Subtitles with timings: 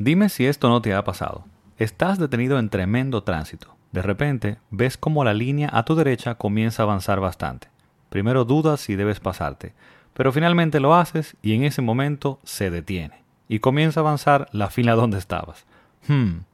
[0.00, 1.44] Dime si esto no te ha pasado.
[1.76, 3.76] Estás detenido en tremendo tránsito.
[3.92, 7.68] De repente, ves como la línea a tu derecha comienza a avanzar bastante.
[8.08, 9.74] Primero dudas si debes pasarte,
[10.14, 14.70] pero finalmente lo haces y en ese momento se detiene y comienza a avanzar la
[14.70, 15.66] fila donde estabas.
[16.08, 16.44] Hmm.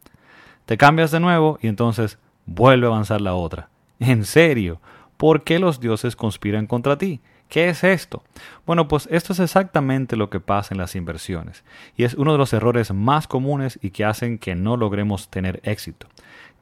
[0.65, 3.69] Te cambias de nuevo y entonces vuelve a avanzar la otra.
[4.01, 4.81] ¿En serio?
[5.17, 7.21] ¿Por qué los dioses conspiran contra ti?
[7.49, 8.23] ¿Qué es esto?
[8.67, 11.65] Bueno, pues esto es exactamente lo que pasa en las inversiones
[11.97, 15.61] y es uno de los errores más comunes y que hacen que no logremos tener
[15.63, 16.09] éxito.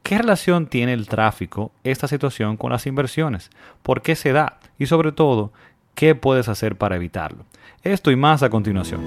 [0.03, 3.49] ¿Qué relación tiene el tráfico, esta situación, con las inversiones?
[3.81, 4.59] ¿Por qué se da?
[4.77, 5.51] Y sobre todo,
[5.95, 7.45] ¿qué puedes hacer para evitarlo?
[7.81, 9.01] Esto y más a continuación.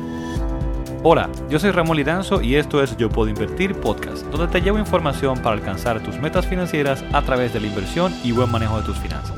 [1.04, 4.80] Hola, yo soy Ramón Lidanzo y esto es Yo Puedo Invertir Podcast, donde te llevo
[4.80, 8.82] información para alcanzar tus metas financieras a través de la inversión y buen manejo de
[8.82, 9.37] tus finanzas.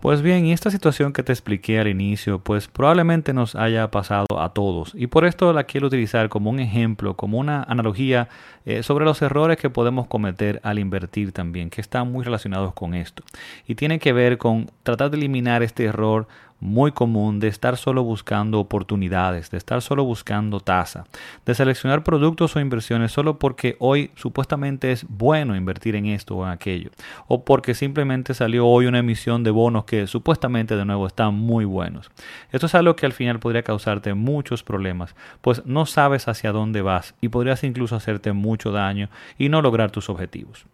[0.00, 4.26] Pues bien, y esta situación que te expliqué al inicio, pues probablemente nos haya pasado
[4.38, 4.92] a todos.
[4.94, 8.28] Y por esto la quiero utilizar como un ejemplo, como una analogía
[8.64, 12.94] eh, sobre los errores que podemos cometer al invertir también, que están muy relacionados con
[12.94, 13.24] esto.
[13.66, 16.28] Y tiene que ver con tratar de eliminar este error
[16.60, 21.04] muy común de estar solo buscando oportunidades, de estar solo buscando tasa,
[21.46, 26.44] de seleccionar productos o inversiones solo porque hoy supuestamente es bueno invertir en esto o
[26.44, 26.90] en aquello,
[27.26, 31.64] o porque simplemente salió hoy una emisión de bonos que supuestamente de nuevo están muy
[31.64, 32.10] buenos.
[32.50, 36.82] Esto es algo que al final podría causarte muchos problemas, pues no sabes hacia dónde
[36.82, 40.66] vas y podrías incluso hacerte mucho daño y no lograr tus objetivos.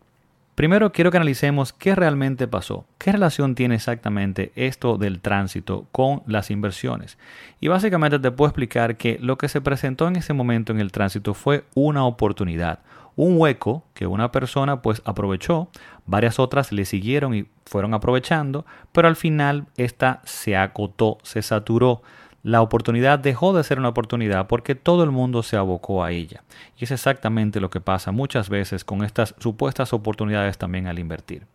[0.54, 6.22] Primero quiero que analicemos qué realmente pasó, qué relación tiene exactamente esto del tránsito con
[6.26, 7.18] las inversiones.
[7.60, 10.92] Y básicamente te puedo explicar que lo que se presentó en ese momento en el
[10.92, 12.78] tránsito fue una oportunidad,
[13.16, 15.70] un hueco que una persona pues aprovechó,
[16.06, 22.02] varias otras le siguieron y fueron aprovechando, pero al final esta se acotó, se saturó
[22.44, 26.44] la oportunidad dejó de ser una oportunidad porque todo el mundo se abocó a ella.
[26.78, 31.46] Y es exactamente lo que pasa muchas veces con estas supuestas oportunidades también al invertir.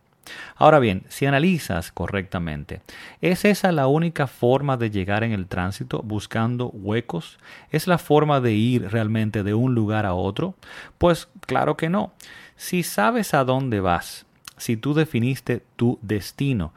[0.55, 2.81] Ahora bien, si analizas correctamente,
[3.21, 7.39] ¿es esa la única forma de llegar en el tránsito buscando huecos?
[7.71, 10.55] ¿Es la forma de ir realmente de un lugar a otro?
[10.97, 12.13] Pues claro que no.
[12.55, 14.25] Si sabes a dónde vas,
[14.57, 16.73] si tú definiste tu destino,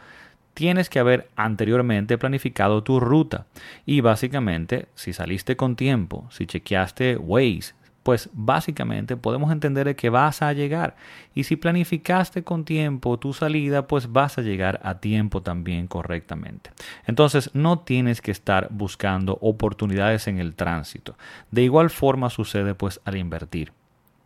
[0.55, 3.47] tienes que haber anteriormente planificado tu ruta.
[3.87, 10.43] Y básicamente, si saliste con tiempo, si chequeaste Waze, pues básicamente podemos entender que vas
[10.43, 10.97] a llegar.
[11.35, 16.71] Y si planificaste con tiempo tu salida, pues vas a llegar a tiempo también correctamente.
[17.07, 21.17] Entonces no tienes que estar buscando oportunidades en el tránsito.
[21.51, 23.73] De igual forma sucede pues al invertir.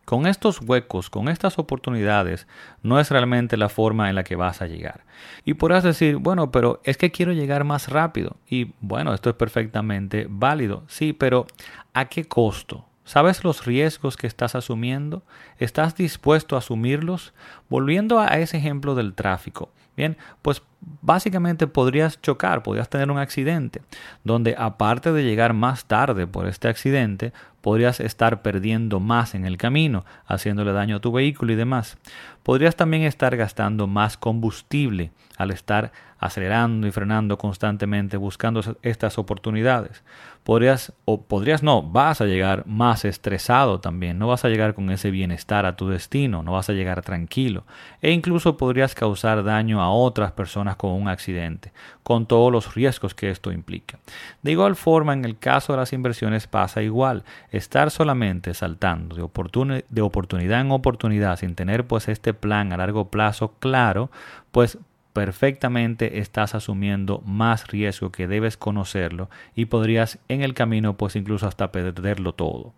[0.07, 2.47] Con estos huecos, con estas oportunidades,
[2.81, 5.03] no es realmente la forma en la que vas a llegar.
[5.43, 8.37] Y podrás decir, bueno, pero es que quiero llegar más rápido.
[8.49, 10.85] Y bueno, esto es perfectamente válido.
[10.87, 11.45] Sí, pero
[11.93, 12.85] ¿a qué costo?
[13.03, 15.23] ¿Sabes los riesgos que estás asumiendo?
[15.59, 17.33] ¿Estás dispuesto a asumirlos?
[17.67, 19.73] Volviendo a ese ejemplo del tráfico.
[19.97, 23.81] Bien, pues básicamente podrías chocar, podrías tener un accidente,
[24.23, 29.57] donde aparte de llegar más tarde por este accidente, podrías estar perdiendo más en el
[29.57, 31.97] camino, haciéndole daño a tu vehículo y demás.
[32.43, 40.03] Podrías también estar gastando más combustible al estar acelerando y frenando constantemente buscando estas oportunidades.
[40.43, 44.89] Podrías o podrías no, vas a llegar más estresado también, no vas a llegar con
[44.89, 47.65] ese bienestar a tu destino, no vas a llegar tranquilo
[48.01, 51.71] e incluso podrías causar daño a otras personas con un accidente,
[52.03, 53.99] con todos los riesgos que esto implica.
[54.41, 59.85] De igual forma, en el caso de las inversiones pasa igual, estar solamente saltando de,
[59.89, 64.11] de oportunidad en oportunidad sin tener pues este plan a largo plazo claro,
[64.51, 64.77] pues
[65.13, 71.47] perfectamente estás asumiendo más riesgo que debes conocerlo y podrías en el camino pues incluso
[71.47, 72.73] hasta perderlo todo.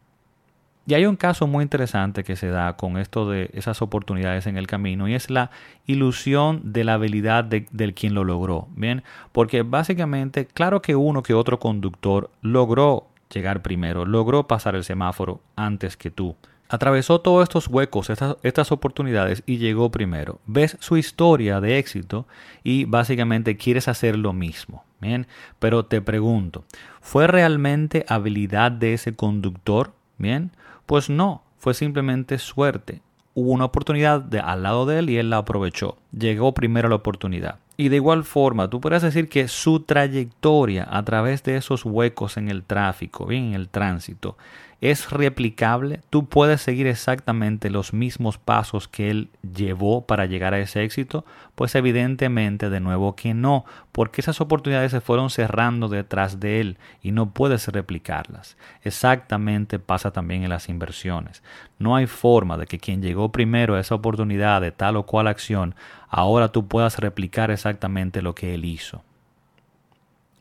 [0.90, 4.58] Y hay un caso muy interesante que se da con esto de esas oportunidades en
[4.58, 5.52] el camino y es la
[5.86, 8.68] ilusión de la habilidad del quien lo logró.
[8.76, 14.84] Bien, porque básicamente, claro que uno que otro conductor logró llegar primero, logró pasar el
[14.84, 16.36] semáforo antes que tú
[16.70, 20.40] atravesó todos estos huecos, estas, oportunidades y llegó primero.
[20.48, 22.26] Ves su historia de éxito
[22.64, 24.84] y básicamente quieres hacer lo mismo.
[25.02, 25.28] Bien,
[25.60, 26.64] pero te pregunto,
[27.00, 29.94] ¿fue realmente habilidad de ese conductor?
[30.18, 30.52] Bien,
[30.90, 33.04] pues no, fue simplemente suerte.
[33.36, 35.98] Hubo una oportunidad de, al lado de él y él la aprovechó.
[36.12, 37.60] Llegó primero la oportunidad.
[37.78, 42.38] Y de igual forma, tú podrías decir que su trayectoria a través de esos huecos
[42.38, 44.36] en el tráfico, bien, en el tránsito,
[44.82, 50.60] es replicable, tú puedes seguir exactamente los mismos pasos que él llevó para llegar a
[50.60, 56.40] ese éxito, pues evidentemente de nuevo que no, porque esas oportunidades se fueron cerrando detrás
[56.40, 58.56] de él y no puedes replicarlas.
[58.84, 61.44] Exactamente pasa también en las inversiones.
[61.78, 65.28] No hay forma de que quien llegó primero a esa oportunidad de tal o cual
[65.28, 65.76] acción,
[66.08, 69.04] ahora tú puedas replicar exactamente lo que él hizo.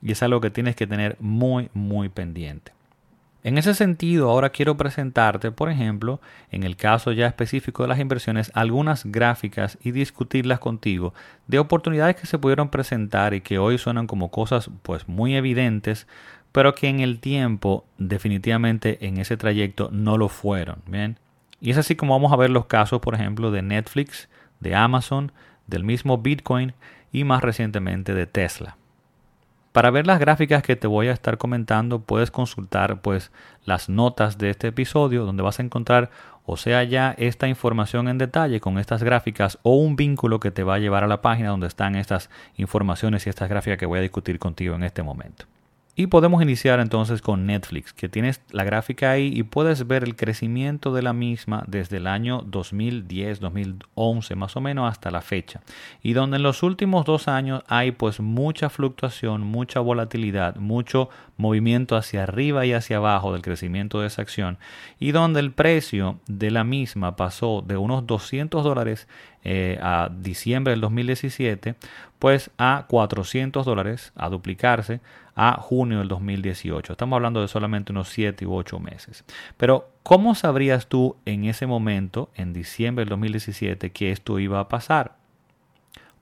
[0.01, 2.78] Y es algo que tienes que tener muy, muy pendiente.
[3.49, 7.99] En ese sentido, ahora quiero presentarte, por ejemplo, en el caso ya específico de las
[7.99, 11.15] inversiones, algunas gráficas y discutirlas contigo
[11.47, 16.07] de oportunidades que se pudieron presentar y que hoy suenan como cosas pues muy evidentes,
[16.53, 21.19] pero que en el tiempo definitivamente en ese trayecto no lo fueron, ¿bien?
[21.59, 24.29] Y es así como vamos a ver los casos, por ejemplo, de Netflix,
[24.61, 25.33] de Amazon,
[25.67, 26.75] del mismo Bitcoin
[27.13, 28.77] y más recientemente de Tesla.
[29.79, 33.31] Para ver las gráficas que te voy a estar comentando, puedes consultar pues
[33.65, 36.11] las notas de este episodio donde vas a encontrar
[36.45, 40.65] o sea ya esta información en detalle con estas gráficas o un vínculo que te
[40.65, 44.01] va a llevar a la página donde están estas informaciones y estas gráficas que voy
[44.01, 45.45] a discutir contigo en este momento.
[46.01, 50.15] Y podemos iniciar entonces con Netflix, que tienes la gráfica ahí y puedes ver el
[50.15, 55.61] crecimiento de la misma desde el año 2010, 2011 más o menos hasta la fecha.
[56.01, 61.97] Y donde en los últimos dos años hay pues mucha fluctuación, mucha volatilidad, mucho movimiento
[61.97, 64.59] hacia arriba y hacia abajo del crecimiento de esa acción.
[65.01, 69.09] Y donde el precio de la misma pasó de unos 200 dólares
[69.45, 71.75] eh, a diciembre del 2017,
[72.19, 75.01] pues a 400 dólares, a duplicarse
[75.35, 76.93] a junio del 2018.
[76.93, 79.25] Estamos hablando de solamente unos 7 u 8 meses.
[79.57, 84.69] Pero, ¿cómo sabrías tú en ese momento, en diciembre del 2017, que esto iba a
[84.69, 85.17] pasar?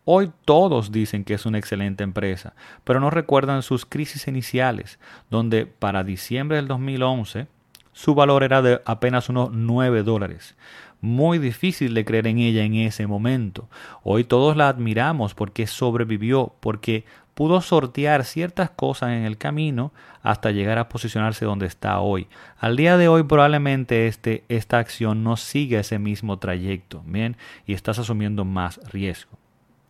[0.05, 2.55] Hoy todos dicen que es una excelente empresa,
[2.85, 7.49] pero no recuerdan sus crisis iniciales, donde para diciembre del 2011
[7.97, 10.55] su valor era de apenas unos 9 dólares
[11.01, 13.69] muy difícil de creer en ella en ese momento.
[14.03, 17.05] Hoy todos la admiramos porque sobrevivió, porque
[17.35, 22.29] pudo sortear ciertas cosas en el camino hasta llegar a posicionarse donde está hoy.
[22.59, 27.73] Al día de hoy probablemente este, esta acción no siga ese mismo trayecto, bien, y
[27.73, 29.39] estás asumiendo más riesgo.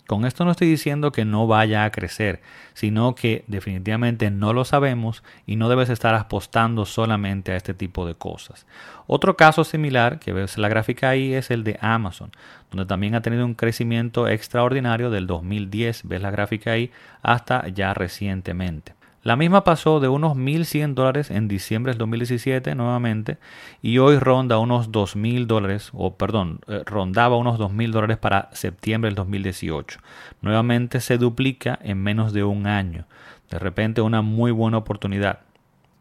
[0.06, 2.41] Con esto no estoy diciendo que no vaya a crecer,
[2.75, 8.06] sino que definitivamente no lo sabemos y no debes estar apostando solamente a este tipo
[8.06, 8.67] de cosas.
[9.08, 12.31] Otro caso similar que ves la gráfica ahí es el de Amazon,
[12.70, 16.93] donde también ha tenido un crecimiento extraordinario del 2010, ves la gráfica ahí,
[17.23, 18.95] hasta ya recientemente.
[19.26, 23.38] La misma pasó de unos 1.100 dólares en diciembre del 2017 nuevamente
[23.82, 29.08] y hoy ronda unos 2.000 dólares, o perdón, eh, rondaba unos 2.000 dólares para septiembre
[29.08, 29.99] del 2018.
[30.43, 33.06] Nuevamente se duplica en menos de un año.
[33.50, 35.40] De repente una muy buena oportunidad.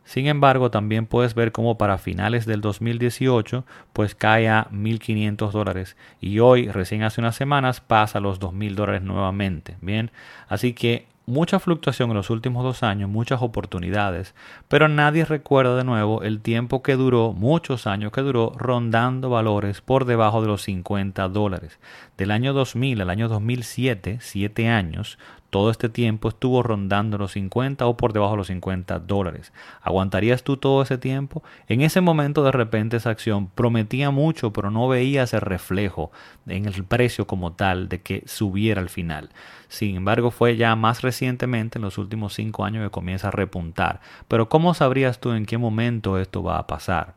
[0.04, 5.98] Sin embargo, también puedes ver cómo para finales del 2018 pues cae a 1.500 dólares
[6.21, 9.78] y hoy, recién hace unas semanas, pasa a los 2.000 dólares nuevamente.
[9.81, 10.12] Bien,
[10.48, 14.36] así que mucha fluctuación en los últimos dos años, muchas oportunidades,
[14.68, 19.81] pero nadie recuerda de nuevo el tiempo que duró, muchos años que duró, rondando valores
[19.81, 21.80] por debajo de los 50 dólares.
[22.18, 25.18] Del año 2000 al año 2007, siete años,
[25.56, 29.54] todo este tiempo estuvo rondando los 50 o por debajo de los 50 dólares.
[29.81, 31.44] ¿Aguantarías tú todo ese tiempo?
[31.69, 36.12] En ese momento de repente esa acción prometía mucho, pero no veía ese reflejo
[36.46, 39.30] en el precio como tal de que subiera al final.
[39.69, 44.02] Sin embargo, fue ya más recientemente, en los últimos cinco años, que comienza a repuntar.
[44.28, 47.16] Pero ¿cómo sabrías tú en qué momento esto va a pasar?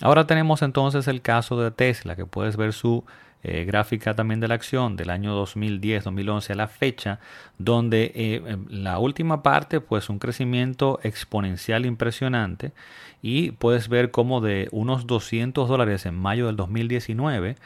[0.00, 3.02] Ahora tenemos entonces el caso de Tesla, que puedes ver su
[3.44, 7.20] eh, gráfica también de la acción del año 2010-2011 a la fecha,
[7.58, 12.72] donde eh, em, la última parte, pues un crecimiento exponencial impresionante
[13.22, 17.56] y puedes ver como de unos 200 dólares en mayo del 2019,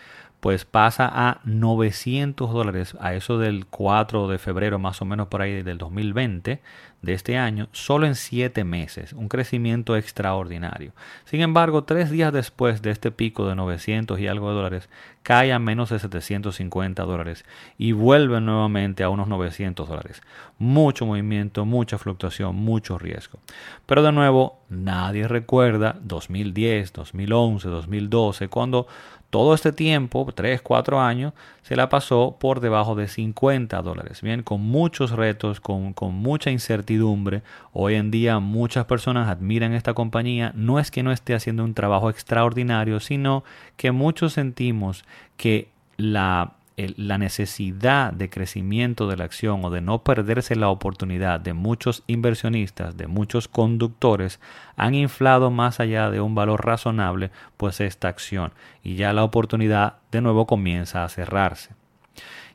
[0.42, 5.40] pues pasa a 900 dólares a eso del 4 de febrero más o menos por
[5.40, 6.60] ahí del 2020
[7.00, 10.94] de este año solo en 7 meses, un crecimiento extraordinario.
[11.26, 14.88] Sin embargo, tres días después de este pico de 900 y algo de dólares,
[15.22, 17.44] cae a menos de 750 dólares
[17.78, 20.22] y vuelve nuevamente a unos 900 dólares.
[20.58, 23.38] Mucho movimiento, mucha fluctuación, mucho riesgo.
[23.86, 28.88] Pero de nuevo, nadie recuerda 2010, 2011, 2012, cuando
[29.32, 34.20] todo este tiempo, 3, 4 años, se la pasó por debajo de 50 dólares.
[34.20, 37.40] Bien, con muchos retos, con, con, mucha incertidumbre.
[37.72, 40.52] Hoy en día muchas personas admiran esta compañía.
[40.54, 43.42] No es que no esté haciendo un trabajo extraordinario, sino
[43.78, 45.02] que muchos sentimos
[45.38, 46.52] que la
[46.96, 52.02] la necesidad de crecimiento de la acción o de no perderse la oportunidad de muchos
[52.06, 54.40] inversionistas, de muchos conductores,
[54.76, 59.96] han inflado más allá de un valor razonable pues esta acción y ya la oportunidad
[60.10, 61.70] de nuevo comienza a cerrarse.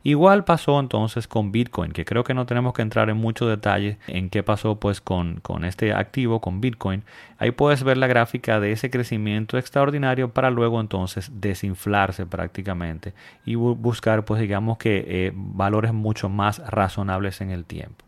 [0.07, 3.97] Igual pasó entonces con Bitcoin, que creo que no tenemos que entrar en mucho detalle
[4.07, 7.03] en qué pasó pues con, con este activo, con Bitcoin.
[7.39, 13.55] Ahí puedes ver la gráfica de ese crecimiento extraordinario para luego entonces desinflarse prácticamente y
[13.55, 18.06] buscar pues digamos que eh, valores mucho más razonables en el tiempo.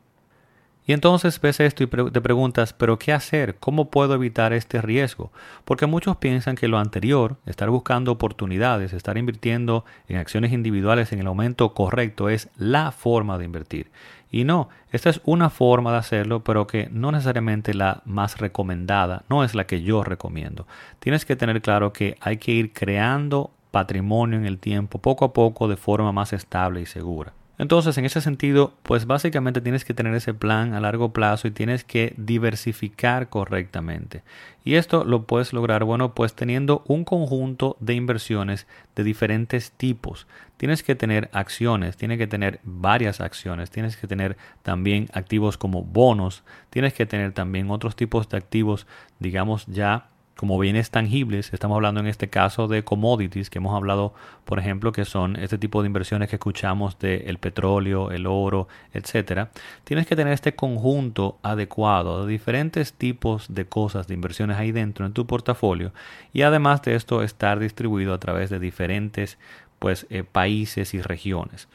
[0.89, 3.57] Y entonces ves esto y te preguntas, pero ¿qué hacer?
[3.59, 5.31] ¿Cómo puedo evitar este riesgo?
[5.63, 11.19] Porque muchos piensan que lo anterior, estar buscando oportunidades, estar invirtiendo en acciones individuales en
[11.19, 13.91] el momento correcto, es la forma de invertir.
[14.31, 19.25] Y no, esta es una forma de hacerlo, pero que no necesariamente la más recomendada,
[19.29, 20.65] no es la que yo recomiendo.
[20.97, 25.33] Tienes que tener claro que hay que ir creando patrimonio en el tiempo, poco a
[25.33, 27.33] poco, de forma más estable y segura.
[27.59, 31.51] Entonces, en ese sentido, pues básicamente tienes que tener ese plan a largo plazo y
[31.51, 34.23] tienes que diversificar correctamente.
[34.63, 40.25] Y esto lo puedes lograr, bueno, pues teniendo un conjunto de inversiones de diferentes tipos.
[40.55, 45.83] Tienes que tener acciones, tienes que tener varias acciones, tienes que tener también activos como
[45.83, 48.87] bonos, tienes que tener también otros tipos de activos,
[49.19, 50.07] digamos ya
[50.39, 54.13] como bienes tangibles, estamos hablando en este caso de commodities, que hemos hablado,
[54.45, 58.69] por ejemplo, que son este tipo de inversiones que escuchamos del el petróleo, el oro,
[58.93, 59.49] etcétera.
[59.83, 65.05] Tienes que tener este conjunto adecuado de diferentes tipos de cosas, de inversiones ahí dentro
[65.05, 65.91] en tu portafolio
[66.31, 69.37] y además de esto estar distribuido a través de diferentes
[69.77, 71.67] pues, eh, países y regiones.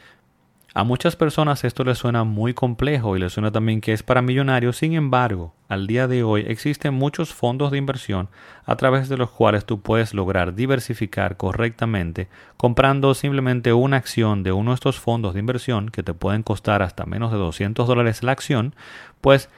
[0.77, 4.23] A muchas personas esto les suena muy complejo y les suena también que es para
[4.23, 8.29] millonarios, sin embargo, al día de hoy existen muchos fondos de inversión
[8.65, 12.27] a través de los cuales tú puedes lograr diversificar correctamente
[12.57, 16.83] comprando simplemente una acción de uno de estos fondos de inversión que te pueden costar
[16.83, 18.75] hasta menos de 200 dólares la acción,
[19.21, 19.51] pues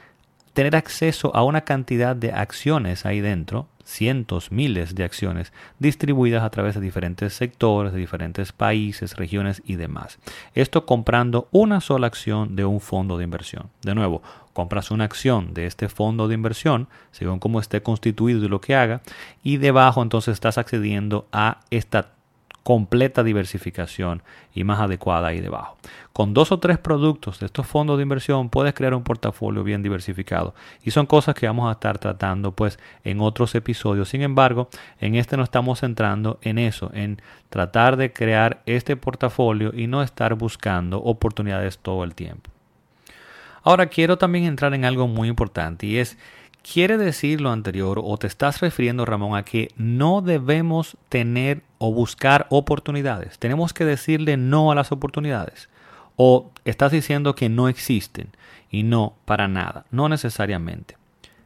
[0.57, 6.49] tener acceso a una cantidad de acciones ahí dentro cientos, miles de acciones distribuidas a
[6.49, 10.17] través de diferentes sectores, de diferentes países, regiones y demás.
[10.55, 13.69] Esto comprando una sola acción de un fondo de inversión.
[13.83, 14.23] De nuevo,
[14.53, 18.75] compras una acción de este fondo de inversión, según cómo esté constituido y lo que
[18.75, 19.01] haga,
[19.43, 22.16] y debajo entonces estás accediendo a esta
[22.67, 25.77] completa diversificación y más adecuada ahí debajo.
[26.11, 29.81] Con dos o tres productos de estos fondos de inversión puedes crear un portafolio bien
[29.81, 34.09] diversificado y son cosas que vamos a estar tratando pues en otros episodios.
[34.09, 34.67] Sin embargo,
[34.99, 40.03] en este nos estamos centrando en eso, en tratar de crear este portafolio y no
[40.03, 42.51] estar buscando oportunidades todo el tiempo.
[43.63, 46.17] Ahora quiero también entrar en algo muy importante y es
[46.73, 51.93] ¿Quiere decir lo anterior o te estás refiriendo, Ramón, a que no debemos tener o
[51.93, 53.39] buscar oportunidades?
[53.39, 55.69] Tenemos que decirle no a las oportunidades.
[56.17, 58.31] ¿O estás diciendo que no existen?
[58.69, 60.97] Y no, para nada, no necesariamente.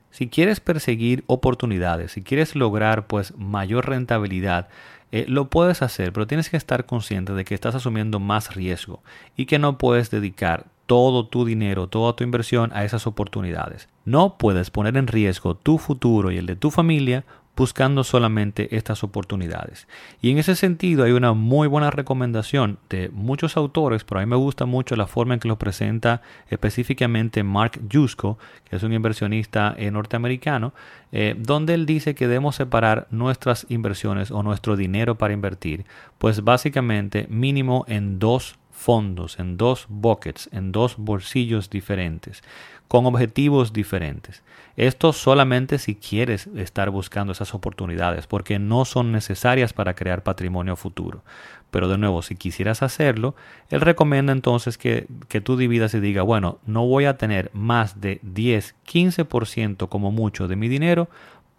[0.10, 4.70] Si quieres perseguir oportunidades, si quieres lograr pues mayor rentabilidad,
[5.12, 9.04] eh, lo puedes hacer, pero tienes que estar consciente de que estás asumiendo más riesgo
[9.38, 13.88] y que no puedes dedicar todo tu dinero, toda tu inversión a esas oportunidades.
[14.04, 17.24] No puedes poner en riesgo tu futuro y el de tu familia
[17.56, 19.88] buscando solamente estas oportunidades.
[20.22, 24.30] Y en ese sentido hay una muy buena recomendación de muchos autores, pero a mí
[24.30, 28.38] me gusta mucho la forma en que lo presenta específicamente Mark Yusko,
[28.70, 30.74] que es un inversionista eh, norteamericano,
[31.14, 35.86] eh, donde él dice que debemos separar nuestras inversiones o nuestro dinero para invertir,
[36.18, 42.42] pues básicamente mínimo en dos fondos, en dos buckets, en dos bolsillos diferentes,
[42.88, 44.42] con objetivos diferentes.
[44.76, 50.76] Esto solamente si quieres estar buscando esas oportunidades, porque no son necesarias para crear patrimonio
[50.76, 51.24] futuro.
[51.70, 53.36] Pero de nuevo, si quisieras hacerlo,
[53.70, 58.02] él recomienda entonces que, que tú dividas y diga, bueno, no voy a tener más
[58.02, 61.08] de 10, 15% como mucho de mi dinero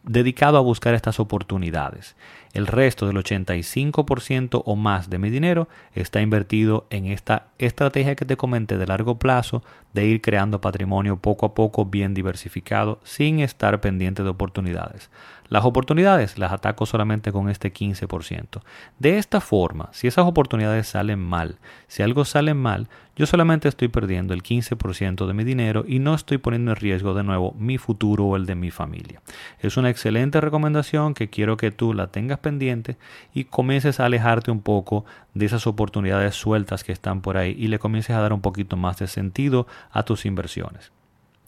[0.04, 2.16] dedicado a buscar estas oportunidades.
[2.52, 8.24] El resto del 85% o más de mi dinero está invertido en esta estrategia que
[8.24, 9.62] te comenté de largo plazo
[9.94, 15.08] de ir creando patrimonio poco a poco bien diversificado sin estar pendiente de oportunidades.
[15.52, 18.62] Las oportunidades las ataco solamente con este 15%.
[18.98, 23.88] De esta forma, si esas oportunidades salen mal, si algo sale mal, yo solamente estoy
[23.88, 27.76] perdiendo el 15% de mi dinero y no estoy poniendo en riesgo de nuevo mi
[27.76, 29.20] futuro o el de mi familia.
[29.60, 32.96] Es una excelente recomendación que quiero que tú la tengas pendiente
[33.34, 35.04] y comiences a alejarte un poco
[35.34, 38.78] de esas oportunidades sueltas que están por ahí y le comiences a dar un poquito
[38.78, 40.92] más de sentido a tus inversiones.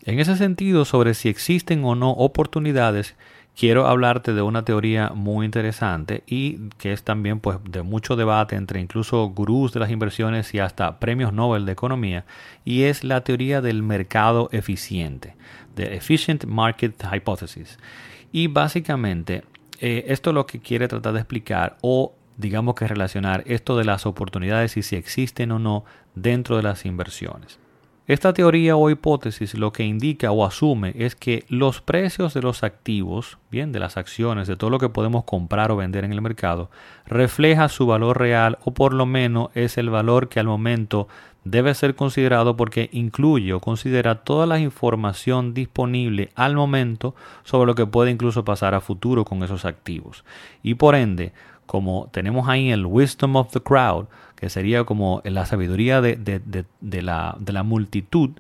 [0.07, 3.17] En ese sentido, sobre si existen o no oportunidades,
[3.57, 8.57] quiero hablarte de una teoría muy interesante y que es también pues de mucho debate
[8.57, 12.25] entre incluso gurús de las inversiones y hasta premios Nobel de economía
[12.65, 15.37] y es la teoría del mercado eficiente,
[15.77, 17.79] de Efficient Market Hypothesis.
[18.33, 19.45] Y básicamente
[19.81, 23.85] eh, esto es lo que quiere tratar de explicar o digamos que relacionar esto de
[23.85, 25.85] las oportunidades y si existen o no
[26.15, 27.59] dentro de las inversiones.
[28.07, 32.63] Esta teoría o hipótesis lo que indica o asume es que los precios de los
[32.63, 36.21] activos, bien, de las acciones, de todo lo que podemos comprar o vender en el
[36.21, 36.71] mercado,
[37.07, 41.09] refleja su valor real o por lo menos es el valor que al momento
[41.45, 47.75] debe ser considerado porque incluye o considera toda la información disponible al momento sobre lo
[47.75, 50.25] que puede incluso pasar a futuro con esos activos.
[50.63, 51.33] Y por ende,
[51.67, 54.07] como tenemos ahí el wisdom of the crowd,
[54.37, 56.19] que sería como la sabiduría de,
[56.81, 58.31] la, de la multitud,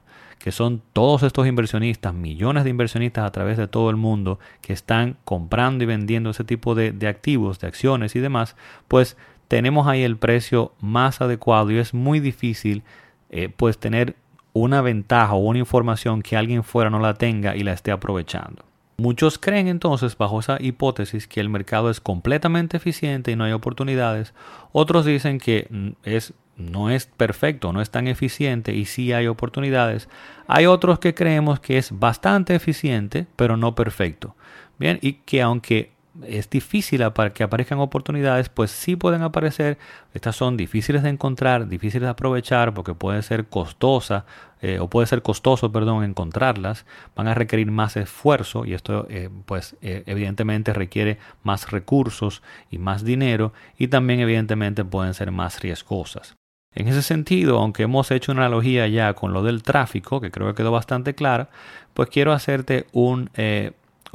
[0.44, 4.74] que son todos estos inversionistas, millones de inversionistas a través de todo el mundo que
[4.74, 8.54] están comprando y vendiendo ese tipo de, activos, de acciones y demás,
[8.86, 9.16] pues
[9.48, 12.82] tenemos ahí el precio más adecuado y es muy difícil
[13.30, 14.16] eh, pues tener
[14.52, 18.66] una ventaja o una información que alguien fuera no la tenga y la esté aprovechando.
[18.96, 23.52] Muchos creen entonces bajo esa hipótesis que el mercado es completamente eficiente y no hay
[23.52, 24.34] oportunidades.
[24.72, 29.26] Otros dicen que mm, es, no es perfecto, no es tan eficiente y sí hay
[29.26, 30.08] oportunidades.
[30.46, 34.36] Hay otros que creemos que es bastante eficiente, pero no perfecto.
[34.78, 37.04] Bien, y que aunque es difícil
[37.34, 39.78] que aparezcan oportunidades, pues sí pueden aparecer.
[40.12, 44.24] Estas son difíciles de encontrar, difíciles de aprovechar porque puede ser costosa
[44.60, 46.86] eh, o puede ser costoso, perdón, encontrarlas.
[47.16, 52.78] Van a requerir más esfuerzo y esto, eh, pues, eh, evidentemente requiere más recursos y
[52.78, 56.36] más dinero y también, evidentemente, pueden ser más riesgosas.
[56.76, 60.48] En ese sentido, aunque hemos hecho una analogía ya con lo del tráfico, que creo
[60.48, 61.48] que quedó bastante clara,
[61.92, 63.30] pues quiero hacerte un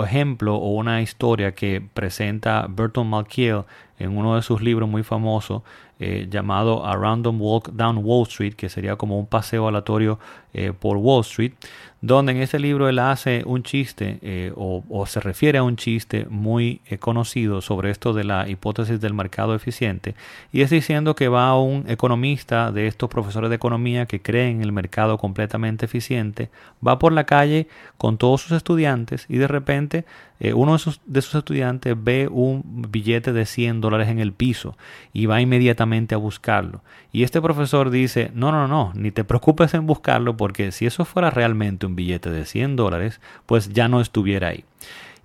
[0.06, 3.64] ejemplo o una historia que presenta Burton Malkiel
[4.00, 5.62] en uno de sus libros muy famosos
[6.02, 10.18] eh, llamado A Random Walk Down Wall Street, que sería como un paseo aleatorio
[10.54, 11.52] eh, por Wall Street,
[12.00, 16.26] donde en ese libro él hace un chiste eh, o, se refiere a un chiste
[16.30, 20.16] muy conocido sobre esto de la hipótesis del mercado eficiente,
[20.54, 24.62] y es diciendo que va un economista de estos profesores de economía que creen en
[24.62, 26.50] el mercado completamente eficiente,
[26.86, 30.06] va por la calle con todos sus estudiantes y de repente
[30.54, 34.78] uno de sus, de sus estudiantes ve un billete de 100 dólares en el piso
[35.14, 36.82] y va inmediatamente a buscarlo.
[37.12, 41.06] Y este profesor dice, no, no, no, ni te preocupes en buscarlo porque si eso
[41.06, 44.64] fuera realmente un billete de 100 dólares, pues ya no estuviera ahí.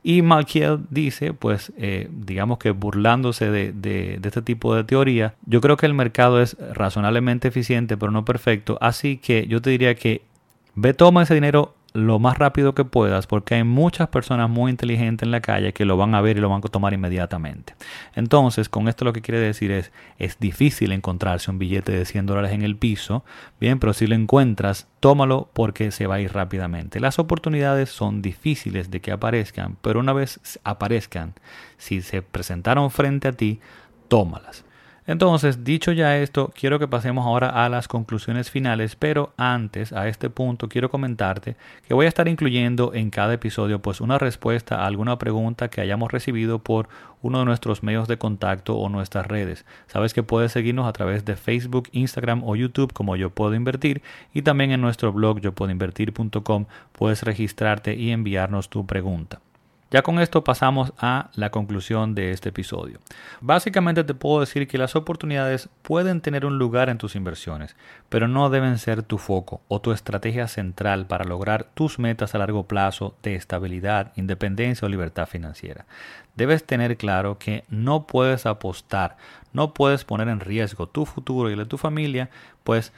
[0.02, 5.62] Y Malkiel dice, pues eh, digamos que burlándose de, de, este tipo de teoría, yo
[5.62, 9.94] creo que el mercado es razonablemente eficiente pero no perfecto, así que yo te diría
[9.94, 10.20] que
[10.74, 15.24] ve toma ese dinero lo más rápido que puedas porque hay muchas personas muy inteligentes
[15.24, 17.76] en la calle que lo van a ver y lo van a tomar inmediatamente.
[18.16, 22.26] Entonces, con esto lo que quiere decir es, es difícil encontrarse un billete de 100
[22.26, 23.24] dólares en el piso,
[23.60, 26.98] bien, pero si lo encuentras, tómalo porque se va a ir rápidamente.
[26.98, 31.34] Las oportunidades son difíciles de que aparezcan, pero una vez aparezcan,
[31.78, 33.60] si se presentaron frente a ti,
[34.08, 34.64] tómalas.
[35.06, 40.08] Entonces, dicho ya esto, quiero que pasemos ahora a las conclusiones finales, pero antes, a
[40.08, 44.76] este punto, quiero comentarte que voy a estar incluyendo en cada episodio pues una respuesta
[44.76, 46.88] a alguna pregunta que hayamos recibido por
[47.20, 49.66] uno de nuestros medios de contacto o nuestras redes.
[49.88, 54.02] Sabes que puedes seguirnos a través de Facebook, Instagram o YouTube como Yo Puedo Invertir
[54.32, 55.74] y también en nuestro blog yo puedo
[56.92, 59.43] puedes registrarte y enviarnos tu pregunta.
[59.94, 62.98] Ya con esto pasamos a la conclusión de este episodio.
[63.40, 67.76] Básicamente te puedo decir que las oportunidades pueden tener un lugar en tus inversiones,
[68.08, 72.38] pero no deben ser tu foco o tu estrategia central para lograr tus metas a
[72.38, 75.86] largo plazo de estabilidad, independencia o libertad financiera.
[76.34, 79.16] Debes tener claro que no puedes apostar,
[79.52, 82.30] no puedes poner en riesgo tu futuro y el de tu familia,
[82.64, 82.92] pues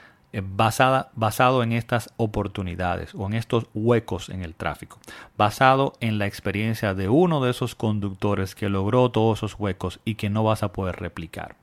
[0.44, 4.98] basada, basado en estas oportunidades o en estos huecos en el tráfico,
[5.36, 10.16] basado en la experiencia de uno de esos conductores que logró todos esos huecos y
[10.16, 11.56] que no vas a poder replicar.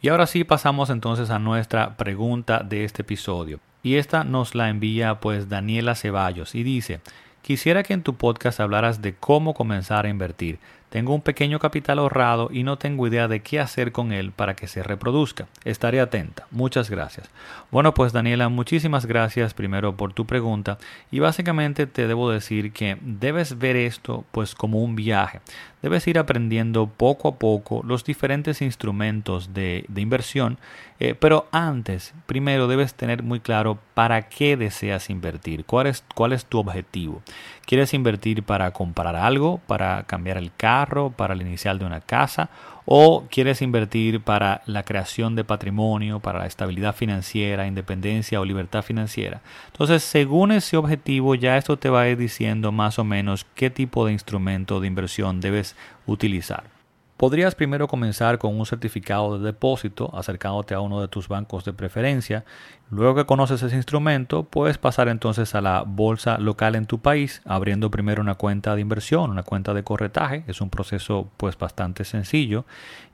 [0.00, 3.60] Y ahora sí pasamos entonces a nuestra pregunta de este episodio.
[3.82, 7.00] Y esta nos la envía pues Daniela Ceballos y dice,
[7.42, 10.58] quisiera que en tu podcast hablaras de cómo comenzar a invertir.
[10.90, 14.54] Tengo un pequeño capital ahorrado y no tengo idea de qué hacer con él para
[14.54, 15.48] que se reproduzca.
[15.64, 16.46] Estaré atenta.
[16.52, 17.28] Muchas gracias.
[17.72, 20.78] Bueno, pues Daniela, muchísimas gracias primero por tu pregunta
[21.10, 25.40] y básicamente te debo decir que debes ver esto pues como un viaje.
[25.82, 30.56] Debes ir aprendiendo poco a poco los diferentes instrumentos de, inversión,
[30.98, 36.32] eh, pero antes, primero debes tener muy claro para qué deseas invertir, cuál es, cuál
[36.32, 37.22] es tu objetivo,
[37.66, 42.50] ¿Quieres invertir para comprar algo, para cambiar el carro, para el inicial de una casa?
[42.84, 48.82] ¿O quieres invertir para la creación de patrimonio, para la estabilidad financiera, independencia o libertad
[48.82, 49.40] financiera?
[49.68, 53.70] Entonces, según ese objetivo, ya esto te va a ir diciendo más o menos qué
[53.70, 56.73] tipo de instrumento de inversión debes utilizar.
[57.24, 61.72] Podrías primero comenzar con un certificado de depósito acercándote a uno de tus bancos de
[61.72, 62.44] preferencia.
[62.90, 67.40] Luego que conoces ese instrumento, puedes pasar entonces a la bolsa local en tu país,
[67.46, 70.44] abriendo primero una cuenta de inversión, una cuenta de corretaje.
[70.48, 72.66] Es un proceso pues bastante sencillo.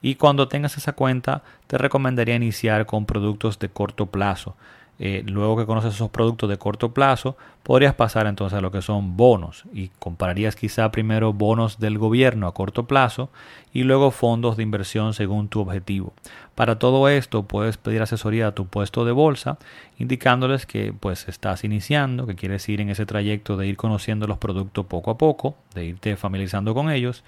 [0.02, 4.56] Y cuando tengas esa cuenta, te recomendaría iniciar con productos de corto plazo.
[5.02, 8.82] Eh, luego que conoces esos productos de corto plazo, podrías pasar entonces a lo que
[8.82, 13.30] son bonos y compararías quizá primero bonos del gobierno a corto plazo
[13.72, 16.12] y luego fondos de inversión según tu objetivo.
[16.54, 19.56] Para todo esto puedes pedir asesoría a tu puesto de bolsa
[19.98, 24.36] indicándoles que pues estás iniciando, que quieres ir en ese trayecto de ir conociendo los
[24.36, 27.24] productos poco a poco, de irte familiarizando con ellos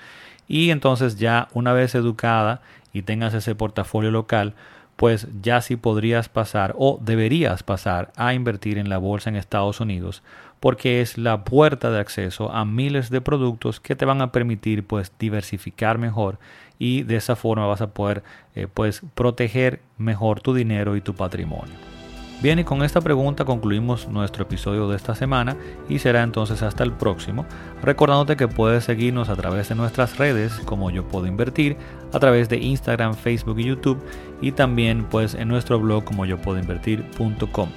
[0.46, 2.60] y entonces ya una vez educada
[2.92, 4.52] y tengas ese portafolio local,
[4.96, 9.80] pues ya sí podrías pasar o deberías pasar a invertir en la bolsa en Estados
[9.80, 10.22] Unidos
[10.60, 14.86] porque es la puerta de acceso a miles de productos que te van a permitir
[14.86, 16.38] pues diversificar mejor
[16.78, 18.22] y de esa forma vas a poder
[18.54, 21.91] eh, pues proteger mejor tu dinero y tu patrimonio.
[22.42, 25.56] Bien, y con esta pregunta concluimos nuestro episodio de esta semana
[25.88, 27.46] y será entonces hasta el próximo,
[27.82, 31.76] recordándote que puedes seguirnos a través de nuestras redes como yo puedo invertir,
[32.12, 34.02] a través de Instagram, Facebook y YouTube
[34.40, 37.68] y también pues en nuestro blog como yo puedo invertir.com.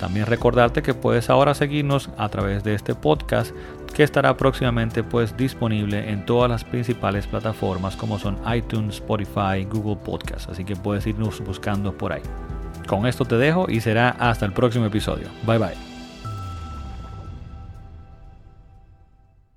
[0.00, 3.54] También recordarte que puedes ahora seguirnos a través de este podcast
[3.94, 9.96] que estará próximamente pues disponible en todas las principales plataformas como son iTunes, Spotify, Google
[10.02, 12.22] Podcast, así que puedes irnos buscando por ahí.
[12.86, 15.28] Con esto te dejo y será hasta el próximo episodio.
[15.44, 15.95] Bye bye.